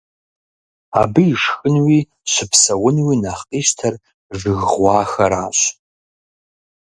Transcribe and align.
Абы 1.01 1.21
ишхынууи 1.33 1.99
щыпсэунууи 2.31 3.15
нэхъ 3.21 3.43
къищтэр 3.49 3.93
жыг 4.37 4.59
гъуахэращ. 4.69 5.59